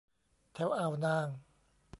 [0.53, 1.27] แถวอ่าวนาง